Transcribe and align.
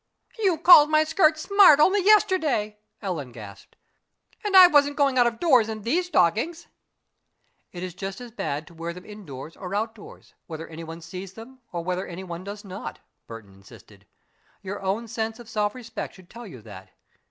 "You 0.39 0.57
called 0.57 0.89
my 0.89 1.03
skirt 1.03 1.37
smart 1.37 1.79
only 1.79 2.03
yesterday," 2.03 2.79
Ellen 3.03 3.31
gasped, 3.31 3.75
"and 4.43 4.57
I 4.57 4.65
wasn't 4.65 4.95
going 4.95 5.19
out 5.19 5.27
of 5.27 5.39
doors 5.39 5.69
in 5.69 5.83
these 5.83 6.07
stockings." 6.07 6.65
"It 7.71 7.83
is 7.83 7.93
just 7.93 8.19
as 8.19 8.31
bad 8.31 8.65
to 8.65 8.73
wear 8.73 8.93
them 8.93 9.05
indoors 9.05 9.55
or 9.55 9.75
outdoors, 9.75 10.33
whether 10.47 10.67
any 10.67 10.83
one 10.83 11.01
sees 11.01 11.33
them 11.33 11.59
or 11.71 11.83
whether 11.83 12.07
any 12.07 12.23
one 12.23 12.43
does 12.43 12.65
not," 12.65 12.97
Burton 13.27 13.53
insisted. 13.53 14.07
"Your 14.63 14.81
own 14.81 15.07
sense 15.07 15.37
of 15.37 15.47
self 15.47 15.75
respect 15.75 16.15
should 16.15 16.31
tell 16.31 16.47
you 16.47 16.63
that. 16.63 16.89